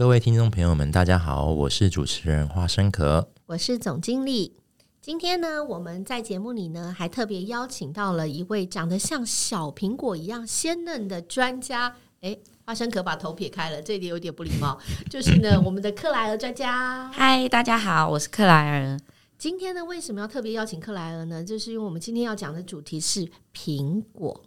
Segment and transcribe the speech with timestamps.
[0.00, 4.56] 各位听众朋友们，大家好，我是主持人花生壳，我是总经理。
[5.02, 11.94] 今天呢，我们在节目里呢，还特别邀请到了一位长得像小苹果一样鲜嫩的专家。
[12.22, 14.80] 哎，花生壳把头撇开了，这里有点不礼貌。
[15.10, 17.10] 就是呢，我们的克莱尔专家。
[17.12, 18.98] 嗨，大家好，我是克莱尔。
[19.36, 21.44] 今天呢，为什么要特别邀请克莱尔呢？
[21.44, 24.42] 就是因为我们今天要讲的主题是苹果。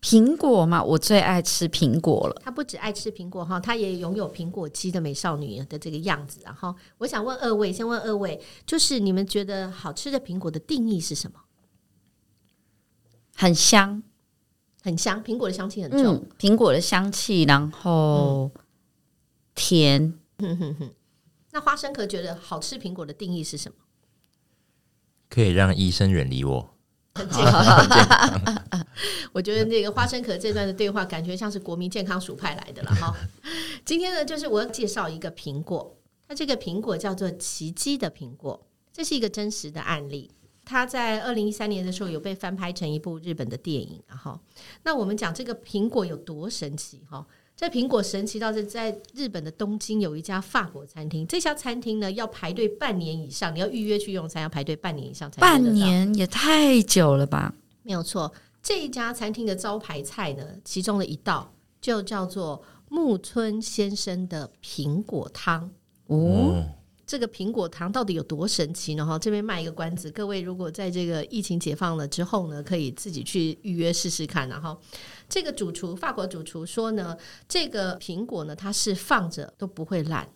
[0.00, 2.40] 苹果嘛，我最爱吃苹果了。
[2.44, 6.40] 她不只爱吃苹果哈，她也拥有苹果肌的美少女的这个样子。
[6.44, 11.40] 然后，我想问二位，先问二位，就是你们觉得好吃的苹果的定义是什么？
[13.34, 14.02] 很香，
[14.82, 16.14] 很香，苹果的香气很重。
[16.14, 18.50] 嗯，苹果的香气，然后
[19.54, 20.14] 甜。
[20.38, 20.90] 嗯哼哼。
[21.52, 23.78] 那花生壳觉得好吃苹果的定义是什么？
[25.28, 26.75] 可以让医生远离我。
[27.16, 28.54] 很健康，
[29.32, 33.14] 我觉得那个花生壳这段的对话，感觉像是国民健康署派来的了哈。
[33.84, 35.96] 今天呢，就是我要介绍一个苹果，
[36.28, 40.30] 它这个苹果叫做奇迹的苹果，这是一个真实的案例。
[40.64, 44.38] 它在二零一三年的时候有被翻拍成一部日本的电影，然后
[44.82, 47.24] 那我们讲这个苹果有多神奇哈。
[47.56, 55.40] 这苹果神奇到是在日本的东京有一家法国餐厅，这家餐厅呢要排队半年以上，你要预约去用餐要排队半年以上才。
[55.40, 57.54] 半年也太久了吧？
[57.82, 58.30] 没有错，
[58.62, 65.70] 这一家餐厅的招牌菜呢，其中的一道就叫做木村先生的苹果汤。
[66.08, 66.62] 哦，
[67.06, 69.06] 这个苹果糖到底有多神奇呢？
[69.06, 74.76] 哈，这边卖一个关子，各位如果在这个疫情解放了之后呢，可以自己去预约试试看，然后。
[75.28, 77.16] 这个主厨，法国主厨说呢，
[77.48, 80.28] 这个苹果呢，它是放着都不会烂，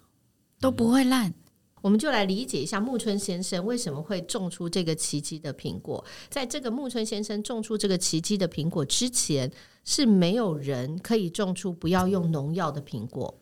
[0.61, 1.33] 都不会烂。
[1.81, 6.05] 我们就来理解一下木村先生为什么会种出这个奇迹的苹果。
[6.29, 9.51] 在这个木村先生种出这个奇迹的苹果之前，
[9.85, 13.33] 是没有人可以种出不要用农药的苹果，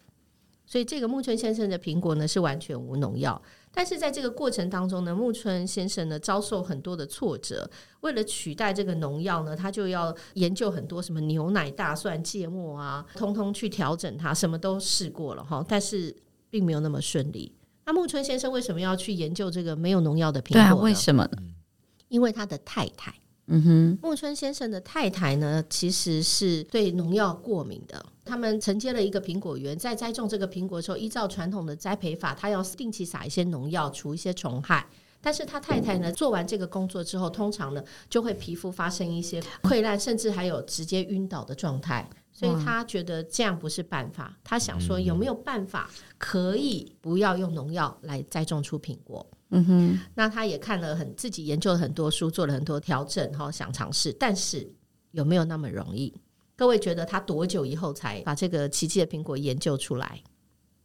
[0.69, 3.41] 所以这个木村先生的苹果呢，是完全无农药。
[3.73, 7.69] 但是在这个过程当中呢，木村先生呢遭受很多的挫折。
[8.01, 16.15] 为了取代这个农药呢，他就要研究很多什么牛奶、大蒜、芥末啊，通通去调整它，什么都试过了哈，但是
[16.51, 17.51] 并没有那么顺利。
[17.87, 20.53] 那木村先生为什么要去研究这个没有农药的苹果？
[20.53, 21.39] 对啊，为什么呢？
[22.09, 23.15] 因为他的太太。
[23.51, 28.05] 嗯哼，木村先生的太太呢，其实是对农药过敏的。
[28.25, 34.87] 他们承接了一个苹果园，在栽种这个苹果的时候，依照传统的栽培法，他要定期撒一些农药，除一些虫害。
[35.21, 42.09] 但是他太太呢，做完这个工作之后，通常呢就会皮肤发生一些溃烂，甚至还有直接晕倒的状态。
[42.31, 44.37] 所以他觉得这样不是办法。
[44.45, 49.27] 他想说，有没有办法可以不要用农药来栽种出苹果？
[49.51, 54.75] 嗯哼，那他也看了很自己研究了很多书，做了很多调整，哈，想尝试，但是
[55.13, 56.15] 有没有那么容易？
[56.55, 60.23] 各位觉得他多久以后才把这个奇迹的苹果研究出来？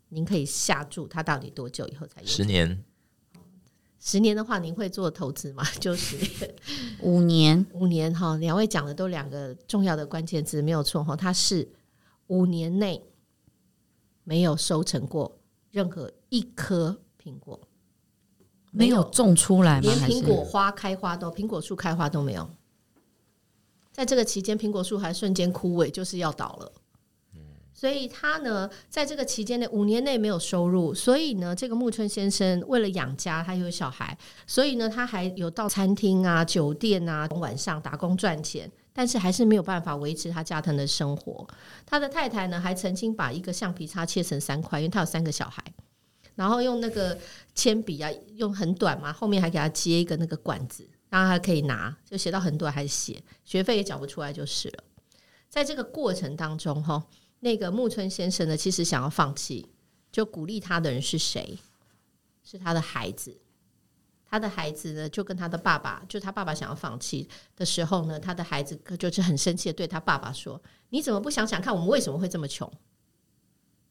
[0.09, 2.23] 您可以下注他到底多久以后才？
[2.23, 2.84] 十年。
[4.00, 5.63] 十年的话，您会做投资吗？
[5.79, 6.53] 就是
[7.02, 8.35] 五年，五年哈。
[8.38, 11.16] 两位讲的都两个重要的关键字，没有错哈。
[11.16, 11.68] 他是
[12.28, 13.02] 五年内
[14.23, 15.40] 没有收成过
[15.72, 17.59] 任何一颗苹果。
[18.73, 19.81] 没有种出来吗？
[19.81, 22.50] 连苹果花开花都，苹果树开花都没有。
[23.91, 26.72] 在这个期间，苹果树还瞬间枯萎，就是要倒了。
[27.75, 30.94] 所以他呢，在这个期间内五年内没有收入。
[30.94, 34.17] 所以呢，这个木村先生为了养家，他有小孩，
[34.47, 41.45] 所以呢，他还有到餐厅啊、酒店啊晚上打工赚钱，但是还是没有办法维持他家庭的生活。
[41.85, 45.61] 他的太太呢，还曾经把一个橡皮擦切成三块，因为他有三个小孩。
[46.35, 47.18] 然后用那个
[47.53, 54.84] 铅笔啊，用很短嘛，后面还给他接一个那个管子，然后他可以拿，就写到很短还写，学费也缴不出来就是了。
[55.50, 57.06] 在这个过程当中，哈，
[57.41, 59.70] 那个木村先生呢，其实想要放弃，
[60.12, 61.58] 就鼓励他的人是谁？
[62.44, 63.38] 是他的孩子。
[64.26, 70.59] 他的孩子呢，就跟他的爸爸，就他爸爸想要放弃的时候呢，他的孩子就是很生气的对他爸爸说
[70.90, 72.68] ：“你怎么不想想看，我们为什么会这么穷？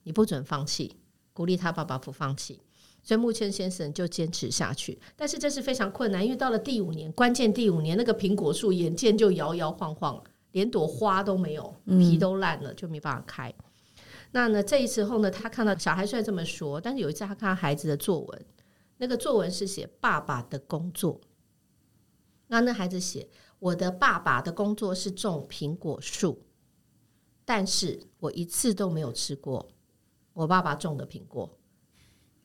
[0.03, 0.97] 你不准放弃。”
[1.33, 2.61] 鼓励他爸爸不放弃，
[3.03, 5.01] 所以木村先生就坚持下去。
[5.17, 13.53] 但是这是非常困难，因为到了第五年，关键第五年，那个苹果树眼见就摇摇晃晃，连朵花都没有，皮都烂了，就没办法开。
[14.33, 18.47] 那呢，这一次后呢，他看到小孩虽然这么说，但是有一次他看到孩子的作文，
[18.99, 21.21] 那个作文是写爸爸的工作。
[22.49, 26.43] 那那孩子写：“我的爸爸的工作是种苹果树，
[27.47, 29.72] 但是我一次都没有吃过
[30.35, 31.51] 我爸爸种的苹果。”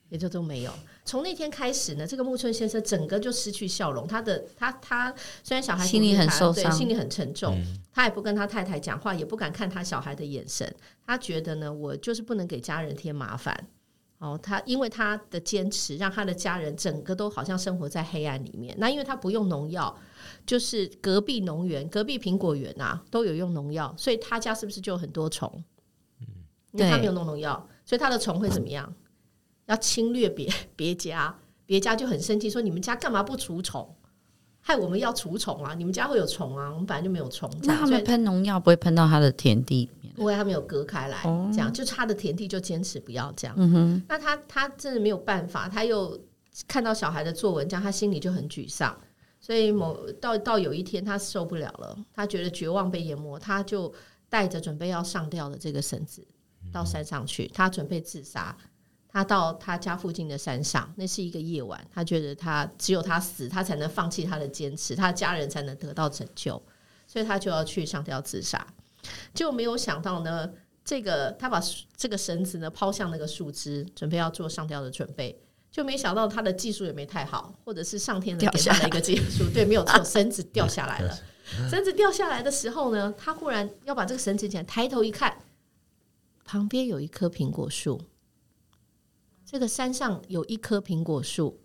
[0.09, 0.71] 也就都没有。
[1.03, 4.07] 从那天开始呢，这个木村先生整个就失去笑容。
[4.07, 5.13] 他的他他
[5.43, 10.73] 虽然小孩心里很受伤，心里很沉重，嗯，他也不跟他太太讲话，也不敢看他小孩的眼神。
[11.05, 13.67] 他觉得呢，我就是不能给家人添麻烦。
[14.19, 18.73] 哦，他因为他的坚持，让他的家人整个都好像生活在黑暗里面。
[18.79, 19.93] 那因为他不用农药，
[20.45, 25.61] 就是隔壁农园、隔壁苹果园啊都有用农药，所以他家是不是就有很多虫？
[26.77, 28.93] 嗯，因为他没有弄农药，所以他的虫会怎么样？
[29.65, 31.35] 要侵略别 别家，
[31.65, 33.93] 别家就很生气，说你们家干嘛不除虫？
[34.61, 35.73] 害我们要除虫啊！
[35.73, 36.69] 你们家会有虫啊？
[36.69, 37.49] 我们本来就没有虫。
[37.63, 40.13] 那他们喷农药不会喷到他的田地里面？
[40.17, 43.55] 因为他没有隔开来，哦、这样就他的田地就坚持不要这样。
[43.57, 46.19] 嗯哼，那他他真的没有办法，他又
[46.67, 48.97] 看到小孩的作文，这样他心里就很沮丧。
[49.39, 53.93] 所以某到到有一天他受不了了，他觉得绝望被淹没，他就
[54.27, 56.25] 带着准备要上吊的这个绳子
[56.71, 58.55] 到山上去，他准备自杀。
[59.09, 61.83] 他到他家附近的山上，那是一个夜晚。
[61.91, 66.61] 他觉得他只有他死，他才能放弃他的坚持，他的家人才能得到拯救，
[67.07, 68.67] 所以他就要去上吊自杀。
[69.33, 70.51] 就没有想到呢，
[70.83, 71.59] 这个他把
[71.95, 75.41] 这个绳子呢抛向那个树枝，准备要做上吊的准备，
[75.71, 81.17] 就没想到他的技术也没太好，或者是上天给他的一个技术， 对，没有错，绳子掉下来了。
[81.71, 85.35] 绳子掉下来的时候呢，他忽然要把这个绳子捡，抬头一看，
[86.47, 88.01] 旁边有一棵苹果树。
[89.45, 91.59] 这个山上有一棵苹果树，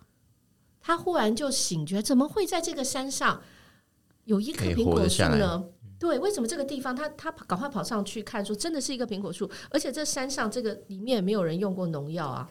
[0.80, 3.40] 他忽然就醒觉，怎么会在这个山上
[4.24, 5.64] 有一棵苹果树呢？
[6.00, 12.50] 对，为什么这个地方他他赶快跑上去看，说真的是一个苹果树，而且这山上这个里面没有人用过农药啊，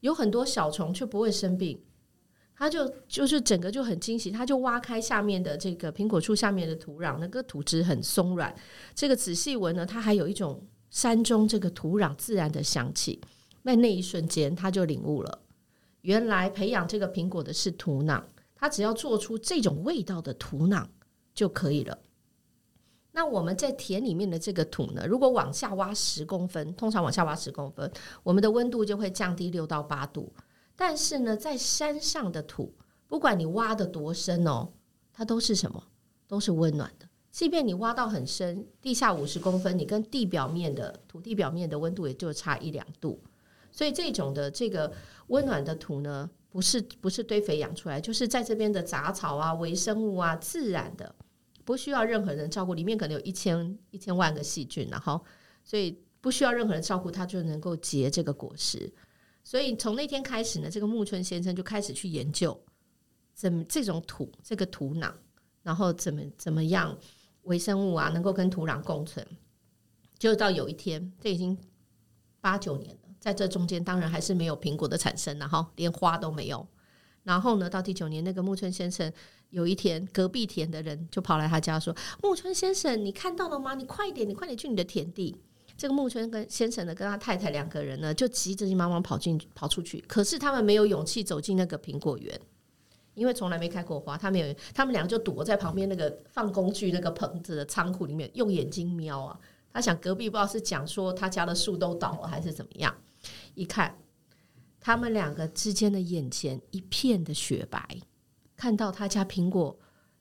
[0.00, 1.78] 有很多小虫却不会生病，
[2.56, 8.54] 他就就是整个就很惊喜，他就挖开下面的这个苹果树下面的土壤，那个土质很松软，
[8.94, 13.20] 这个仔细闻呢，它还有一种山中这个土壤自然的香气。
[13.62, 15.40] 那那一瞬间，他就领悟了，
[16.02, 18.22] 原来培养这个苹果的是土壤，
[18.54, 20.86] 他只要做出这种味道的土壤
[21.34, 21.98] 就可以了。
[23.10, 27.90] 那我们在田里面的这个土呢，如果往下挖十公分，通常往下挖十公分，
[28.22, 30.32] 我们的温度就会降低六到八度。
[30.76, 32.72] 但是呢，在山上的土，
[33.08, 34.68] 不管你挖得多深哦，
[35.12, 35.82] 它都是什么？
[36.28, 37.07] 都是温暖的。
[37.38, 43.22] 即便你挖到很深，地下五十公分，你跟地表面的土地表面的温度也就差一两度。
[43.70, 44.92] 所以这种的这个
[45.28, 51.14] 温暖的土呢，不是不是堆肥养出来，就是在这边的杂草啊、微生物啊，自然的，
[51.64, 52.74] 不需要任何人照顾。
[52.74, 55.24] 里面可能有一千一千万个细菌，然后
[55.62, 58.92] 所以不需要任何人照顾，它就能够结这个果实。
[59.44, 62.60] 所以从那天开始呢，这个木村先生就开始去研究
[63.32, 65.12] 怎么这种土这个土壤，
[65.62, 66.98] 然后怎么怎么样
[67.48, 69.26] 微生物啊能够跟土壤共存。
[70.18, 71.58] 就到有一天，这已经
[72.40, 73.08] 八九年了。
[73.18, 76.66] 在这中间，当然还是没有苹果的产生，然后连花都没有。
[77.24, 79.12] 然后呢，到第九年，那个木村先生
[79.50, 83.74] 有一天，隔壁田的人就跑来他家说：“木村先生，你看到了吗？
[83.74, 85.36] 你快点，你快点去你的田地。”
[85.76, 90.02] 这个木村跟先生呢，跟他太太两个人呢，就急急忙忙跑进跑出去。
[90.08, 92.40] 可是他们没有勇气走进那个苹果园，
[93.18, 94.16] 因为从来没开过花。
[94.16, 99.38] 他们有，他们两个就躲在旁边那个放工具那个棚子的仓库里面，用眼睛瞄啊。
[99.72, 102.94] 他想隔壁不知道是讲说他家的树都倒了还是怎么样。
[103.54, 103.98] 一看，
[104.80, 107.86] 他们两个之间的眼前一片的雪白，
[108.56, 109.78] 看到他家苹果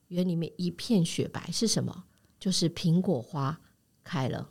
[0.10, 2.04] 园里面一片雪白是什么？
[2.40, 3.60] 就是苹果花
[4.04, 4.50] 开了，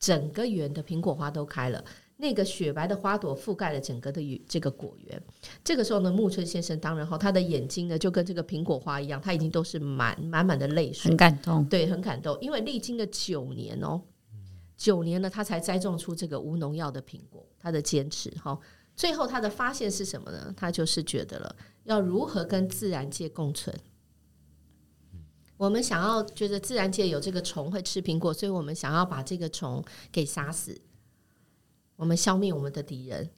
[0.00, 1.84] 整个园的苹果花都开了，
[2.18, 5.22] 那个雪白的花朵覆盖了整个的这个果园。
[5.64, 14.02] 这个时候呢，木村先生当然哈他的眼睛呢就跟这个苹果花一样，他已经都是满满满的泪水，很感动，对，很感动，因为历经了九年哦。
[14.76, 17.44] 九年呢，他才栽种出这个无农药的苹果。
[17.60, 18.56] 他的坚持，哈，
[18.94, 20.54] 最后他的发现是什么呢？
[20.56, 23.76] 他就是觉得了，要如何跟自然界共存。
[25.56, 30.80] 我们想要觉得自然界有这个虫会吃苹果，所以我们想要把这个虫给杀死，
[31.98, 33.28] 我们消灭我们的敌人。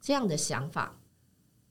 [0.00, 1.00] 这样的想法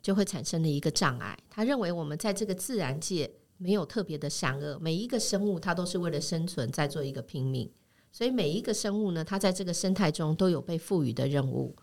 [0.01, 1.37] 就会产生了一个障碍。
[1.49, 7.71] 他认为我们在这个自然界没有特别的善恶，每一个生物它都是为了生存在做一个拼命。
[8.11, 11.75] 所以每一个生物呢，它在这个生态中都有被赋予的任务，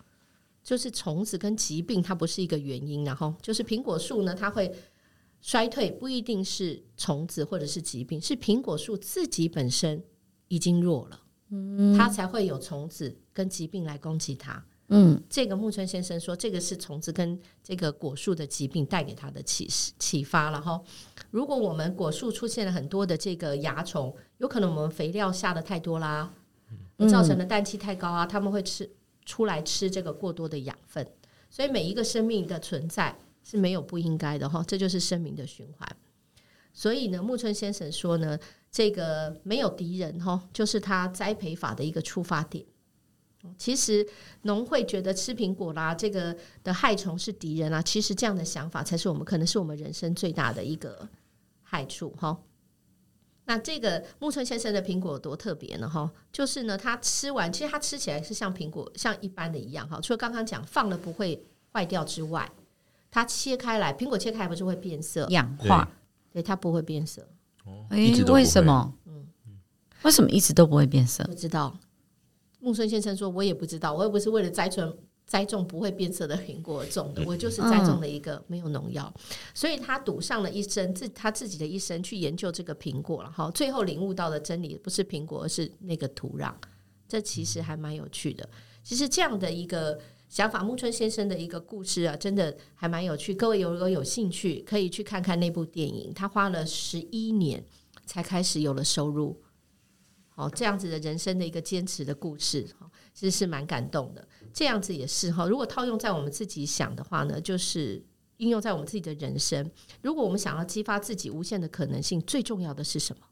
[0.62, 4.74] 就是虫子跟疾病，它不是一个原因，然后就是苹果树呢，它会
[5.40, 10.02] 衰退，不一定是虫子或者是疾病，是苹果树自己本身
[10.48, 11.20] 已经弱了，
[11.50, 14.64] 嗯，它才会有虫子跟疾病来攻击他。
[14.88, 20.48] 嗯，这个木村先生说，这个是虫子跟这个果树的疾病带给他的启示启发。
[20.50, 20.80] 了哈，
[21.30, 26.32] 如果我们果树出现了很多的这个蚜虫，有可能我们肥料下的太多啦，
[27.10, 28.88] 造成的氮气太高啊，他们会吃
[29.24, 31.04] 出来吃这个过多的养分。
[31.50, 35.96] 所以，每一个生命的存在是没有不应该的哈，这就是生命的循环。
[36.72, 38.38] 所以呢，木村先生说呢，
[38.70, 42.64] 这个没有敌人哈，就是他栽培法的一个出发点。
[43.56, 44.06] 其实
[44.42, 47.82] 农会觉得吃苹果啦，这个的害虫是敌人啊。
[47.82, 51.08] 其实这样的想法才是我们可能是我们人生最大的一个
[51.62, 52.38] 害处哈。
[53.48, 55.88] 那这个木村先生的苹果有多特别呢？
[55.88, 60.00] 哈，就是呢，他吃完，其实他吃起来是像苹果，像一般的一样哈。
[60.00, 62.50] 除了刚刚讲放了不会坏掉之外，
[63.08, 65.88] 它切开来，苹果切开来不是会变色、氧化？
[66.32, 67.26] 对，它不会变色。
[67.88, 68.92] 哎，为什么？
[69.06, 69.26] 嗯，
[70.02, 71.22] 为什么一直都不会变色？
[71.24, 71.78] 不知道。
[72.66, 74.92] 木村先生说：“我也不知道，我又不是为了栽种
[75.24, 79.14] 栽种不会变色的苹果而种的，我就是栽种了一个没有农药，
[79.54, 83.30] 所以他赌上了一生，自他自己的一生去研究这个苹果了。
[83.30, 86.52] 哈，最后领悟到的真理不是苹果，而是那个土壤。
[87.06, 88.48] 这其实还蛮有趣的。
[88.82, 89.96] 其实这样的一个
[90.28, 93.32] 想法，木村先生的一个故事啊，真的还蛮有趣。
[93.32, 96.12] 各位如果有兴趣，可以去看看那部电影。
[96.12, 97.64] 他花了十一年
[98.06, 99.40] 才开始有了收入。”
[100.36, 104.28] 哦，这样子的人生的一个坚持的故事，哈，其实是蛮感动的。
[104.52, 108.04] 这样子也是哈，如果套用在我们自己想的话呢，就是
[108.36, 109.70] 应用在我们自己的人生。
[110.02, 113.22] 如果我们想要激发自己无限的可能性，最重要的是什么？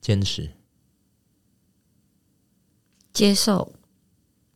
[0.00, 0.50] 坚持，
[3.12, 3.72] 接受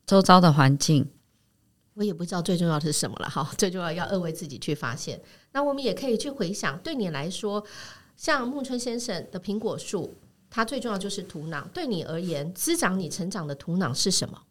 [0.05, 1.09] 周遭的环境。
[1.95, 3.49] 我也不知道最重要的是什么了哈。
[3.57, 5.23] 最重要要二位自己去发现。
[5.53, 7.65] 那我们也可以去回想，对你来说，
[8.17, 10.17] 像木村先生的苹果树。
[10.51, 11.67] 它最重要就是土壤。
[11.69, 14.43] 对你而言，滋长你成长的土壤是什么？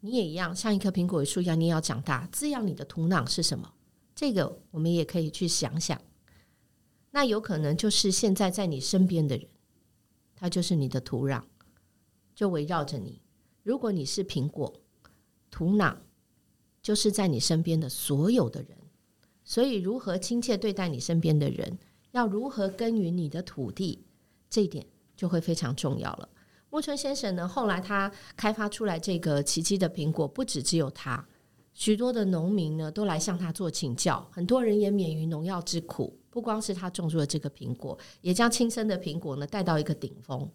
[0.00, 2.28] 你也一样，像一棵苹果树一样，你也要长大。
[2.30, 3.72] 滋养你的土壤是什么？
[4.14, 5.98] 这个我们也可以去想想。
[7.10, 9.48] 那有可能就是现在在你身边的人，
[10.36, 11.42] 他就是你的土壤，
[12.34, 13.22] 就围绕着你。
[13.62, 14.80] 如果你是苹果，
[15.50, 15.96] 土壤
[16.82, 18.76] 就是在你身边的所有的人。
[19.42, 21.78] 所以，如何亲切对待你身边的人，
[22.12, 24.04] 要如何耕耘你的土地。
[24.54, 26.28] 这一点就会非常重要了。
[26.70, 31.26] 木村先生呢，后来他开发出来这个奇迹的苹果，不止只有他，
[31.72, 36.16] 许多的农民呢都来向他做请教，很多人也免于农药之苦。
[36.30, 40.48] 不光是他种出了这个苹果，也将亲生的苹果呢带到一个顶峰。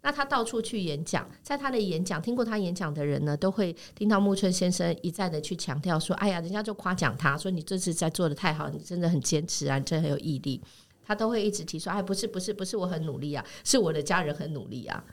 [0.00, 10.62] 那他到处去演讲，在他的演讲，听过他演讲的人呢，都会听到木村先生一再的去强调说：“哎呀，人家就夸奖他说，你这次在做得太好，你真的很坚持啊，你真的很有毅力。”
[11.04, 15.04] 他都会一直提说：“哎，不是，不是，不是，我很努力啊，是我的家人很努力啊。”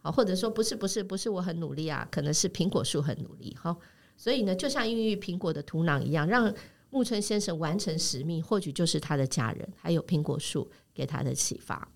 [0.00, 3.76] 好，或者说：“不是，不是，不是我很努力啊，可能是苹果树很努力。”哈，
[4.16, 6.54] 所以呢，就像孕育苹果的土壤一样，让
[6.90, 11.88] 木村先生完成使命，或许就是他的家人，还有苹果树给他的启发。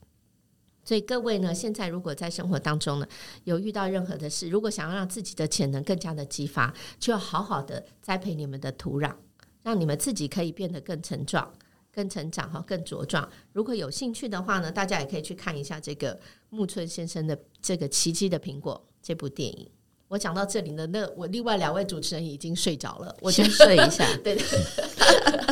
[0.85, 3.06] 所以各位呢，现在如果在生活当中呢，
[3.44, 9.14] 有遇到任何的事，如果想要让自己的潜能更加的激发，就要好好的栽培你们的土壤，
[9.62, 11.54] 让你们自己可以变得更成壮。
[11.94, 13.28] 更成长哈，更茁壮。
[13.52, 16.18] 如果有兴趣的话呢，大家也可以去看一下这个
[16.50, 19.68] 木村先生的这个奇迹的苹果这部电影。
[20.08, 24.06] 我讲到这里呢，那我另外两位主持人已经睡着了，我先睡一下。
[24.25, 24.37] 对，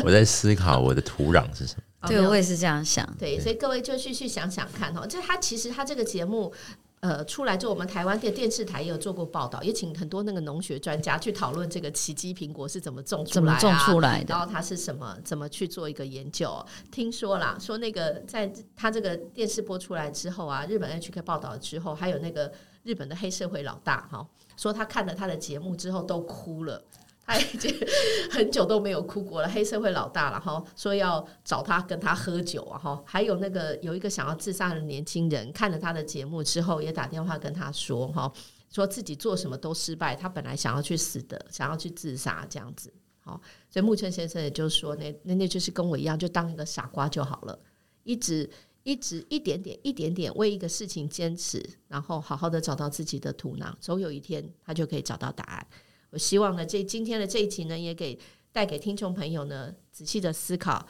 [0.05, 2.09] 我在思考我的土壤是什么。
[2.09, 3.07] 对，我也是这样想。
[3.19, 6.53] 对，所以各位就继续想想看哈，这他其实他这个节目。
[7.01, 16.55] 呃，出来之后，我们台湾电电视台也有做过报道，也请很多那个农学专家去讨论这个奇迹苹果是怎么种出来、啊、怎么种出来的，然后它是什么，怎么去做一个研究。
[16.93, 22.53] 听说啦，说那个在他这个电视播出来之后啊，日本 NHK 报道之后，还有那个
[22.83, 24.27] 日本的黑社会老大哈，
[24.59, 26.83] 说他看了他的节目之后都哭了。
[27.31, 27.73] 他已经
[28.29, 38.33] 很久都没有哭过了，黑社会老大了哈，说要找他跟他喝酒啊哈，还有那个有一个想要自杀的年轻人，看了他的节目之后，也打电话跟他说哈，
[38.69, 47.57] 说自己做什么都失败，他本来想要去死的，想要去自杀这样子，好，所以木村先生也就说，那那那就是跟我一样，就当一个傻瓜就好了，
[48.03, 48.51] 一直
[48.83, 55.67] 一直一点点一点点为一个事情坚持，然后好好的找到自己的土壤，总有一天他就可以找到答案。
[56.11, 58.19] 我希望呢，这今天的这一集呢，也给
[58.53, 60.87] 带给听众朋友呢，仔细的思考，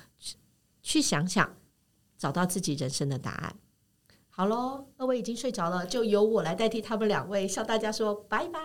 [0.83, 1.57] 去想想，
[2.19, 3.57] 找到自己人生的答案。
[4.29, 8.61] 好喽，二位已经睡着了，就由我来代替他们两位，向大家说拜拜。